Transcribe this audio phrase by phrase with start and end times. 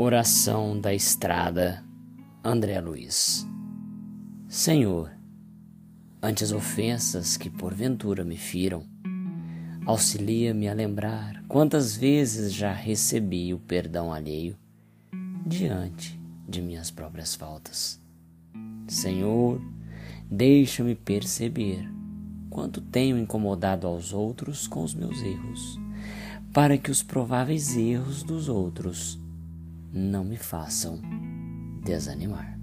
[0.00, 1.84] Oração da Estrada,
[2.44, 3.44] André Luiz.
[4.46, 5.10] Senhor,
[6.22, 8.84] ante as ofensas que porventura me firam,
[9.84, 14.56] auxilia-me a lembrar quantas vezes já recebi o perdão alheio
[15.44, 16.16] diante
[16.48, 18.00] de minhas próprias faltas.
[18.86, 19.60] Senhor,
[20.30, 21.90] deixa-me perceber
[22.48, 25.76] quanto tenho incomodado aos outros com os meus erros,
[26.52, 29.18] para que os prováveis erros dos outros
[29.92, 31.00] não me façam
[31.82, 32.57] desanimar.